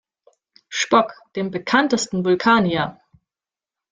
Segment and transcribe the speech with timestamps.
[0.67, 2.99] Spock, dem bekanntesten Vulkanier.